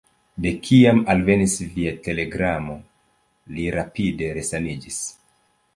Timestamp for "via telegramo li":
1.75-3.69